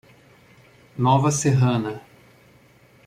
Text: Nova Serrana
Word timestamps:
Nova 0.97 1.29
Serrana 1.29 2.01